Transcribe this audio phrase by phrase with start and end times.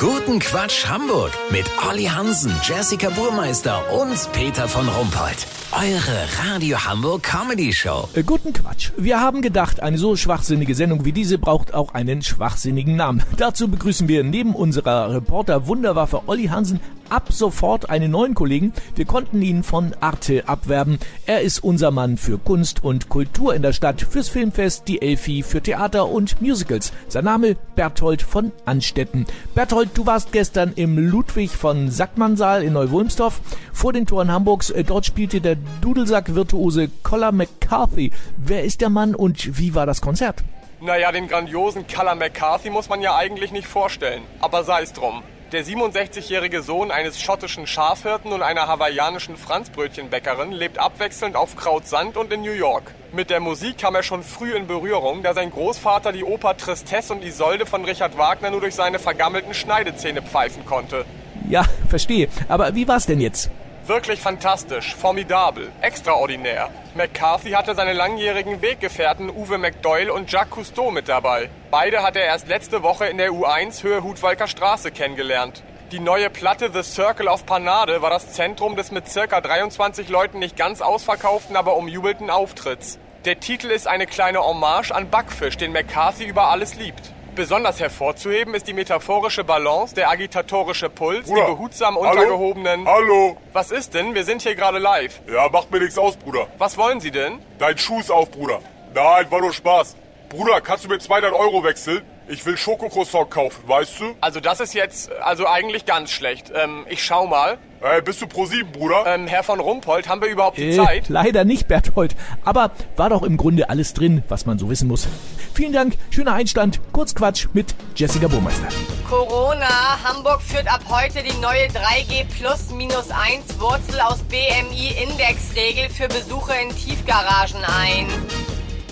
[0.00, 5.44] Guten Quatsch Hamburg mit Olli Hansen, Jessica Burmeister und Peter von Rumpold.
[5.72, 8.08] Eure Radio Hamburg Comedy Show.
[8.14, 8.92] Äh, guten Quatsch.
[8.96, 13.24] Wir haben gedacht, eine so schwachsinnige Sendung wie diese braucht auch einen schwachsinnigen Namen.
[13.38, 16.78] Dazu begrüßen wir neben unserer Reporter Wunderwaffe Olli Hansen
[17.10, 18.72] ab sofort einen neuen Kollegen.
[18.94, 20.98] Wir konnten ihn von Arte abwerben.
[21.26, 25.42] Er ist unser Mann für Kunst und Kultur in der Stadt, fürs Filmfest, die Elfi,
[25.42, 26.92] für Theater und Musicals.
[27.08, 29.26] Sein Name Berthold von Anstetten.
[29.54, 33.40] Berthold, du warst gestern im Ludwig von Sackmannsaal in Neuwulmsdorf
[33.72, 34.70] vor den Toren Hamburgs.
[34.70, 38.12] Äh, dort spielte der Dudelsack-Virtuose Collar McCarthy.
[38.36, 40.42] Wer ist der Mann und wie war das Konzert?
[40.80, 44.22] Naja, den grandiosen Collar McCarthy muss man ja eigentlich nicht vorstellen.
[44.40, 45.22] Aber sei es drum.
[45.50, 52.30] Der 67-jährige Sohn eines schottischen Schafhirten und einer hawaiianischen Franzbrötchenbäckerin lebt abwechselnd auf Krautsand und
[52.30, 52.94] in New York.
[53.12, 57.14] Mit der Musik kam er schon früh in Berührung, da sein Großvater die Oper Tristesse
[57.14, 61.06] und Isolde von Richard Wagner nur durch seine vergammelten Schneidezähne pfeifen konnte.
[61.48, 62.28] Ja, verstehe.
[62.48, 63.50] Aber wie war's denn jetzt?
[63.88, 66.68] Wirklich fantastisch, formidabel, extraordinär.
[66.94, 71.48] McCarthy hatte seine langjährigen Weggefährten Uwe McDoyle und Jacques Cousteau mit dabei.
[71.70, 75.62] Beide hat er erst letzte Woche in der U1 Höhe Hutwalker Straße kennengelernt.
[75.90, 80.38] Die neue Platte The Circle of Panade war das Zentrum des mit circa 23 Leuten
[80.38, 82.98] nicht ganz ausverkauften, aber umjubelten Auftritts.
[83.24, 87.14] Der Titel ist eine kleine Hommage an Backfisch, den McCarthy über alles liebt.
[87.38, 91.42] Besonders hervorzuheben ist die metaphorische Balance, der agitatorische Puls, Bruder.
[91.42, 92.10] die behutsam Hallo?
[92.10, 92.84] untergehobenen...
[92.84, 93.36] Hallo?
[93.52, 94.12] Was ist denn?
[94.12, 95.20] Wir sind hier gerade live.
[95.32, 96.48] Ja, macht mir nichts aus, Bruder.
[96.58, 97.38] Was wollen Sie denn?
[97.60, 98.58] Dein Schuh ist auf, Bruder.
[98.92, 99.94] Nein, war nur Spaß.
[100.28, 102.02] Bruder, kannst du mir 200 Euro wechseln?
[102.26, 104.16] Ich will Schokocroissant kaufen, weißt du?
[104.20, 106.50] Also das ist jetzt also eigentlich ganz schlecht.
[106.52, 107.56] Ähm, ich schau mal.
[107.80, 109.04] Ey, bist du pro sieben, Bruder?
[109.06, 111.08] Ähm, Herr von Rumpold, haben wir überhaupt die Äh, Zeit?
[111.08, 112.16] leider nicht, Berthold.
[112.44, 115.06] Aber war doch im Grunde alles drin, was man so wissen muss.
[115.54, 118.66] Vielen Dank, schöner Einstand, Kurzquatsch mit Jessica Burmeister.
[119.08, 119.68] Corona.
[120.02, 126.54] Hamburg führt ab heute die neue 3G plus minus 1 Wurzel aus BMI-Indexregel für Besuche
[126.60, 128.06] in Tiefgaragen ein.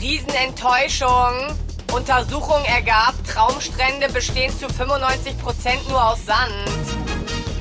[0.00, 1.56] Riesenenttäuschung.
[1.92, 7.07] Untersuchung ergab, Traumstrände bestehen zu 95% nur aus Sand.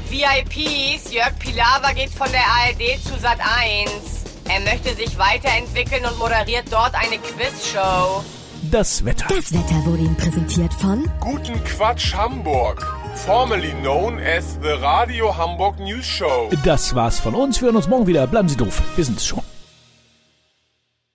[0.09, 4.23] VIPs, Jörg Pilawa geht von der ARD zu Sat 1.
[4.47, 8.23] Er möchte sich weiterentwickeln und moderiert dort eine Quizshow.
[8.72, 9.25] Das Wetter.
[9.28, 12.85] Das Wetter wurde Ihnen präsentiert von Guten Quatsch Hamburg.
[13.25, 16.50] Formerly known as the Radio Hamburg News Show.
[16.63, 17.59] Das war's von uns.
[17.59, 18.28] Wir hören uns morgen wieder.
[18.28, 18.81] Bleiben Sie doof.
[18.95, 19.41] Wir sind's schon.